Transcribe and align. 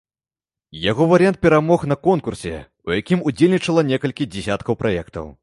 Яго 0.91 1.03
варыянт 1.11 1.37
перамог 1.45 1.85
на 1.91 1.95
конкурсе, 2.07 2.55
у 2.89 2.97
якім 2.99 3.23
удзельнічала 3.31 3.87
некалькі 3.93 4.29
дзясяткаў 4.33 4.73
праектаў. 4.83 5.31